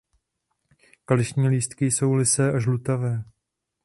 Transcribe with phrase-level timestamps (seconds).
[1.05, 3.23] Kališní lístky jsou lysé a žlutavé.